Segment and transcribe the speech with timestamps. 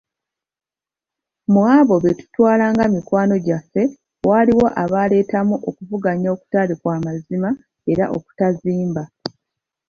[1.51, 3.81] Mu abo be tutwalanga mikwano gyaffe
[4.29, 7.49] waliwo abaleetamu okuvuganya okutali kwa mazima
[7.91, 9.03] era okutazimba.